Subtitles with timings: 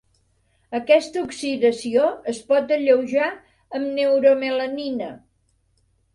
[0.77, 5.13] Aquesta oxidació es pot alleujar amb neuromelanina.